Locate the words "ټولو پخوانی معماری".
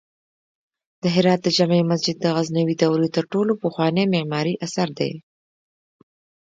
3.31-4.53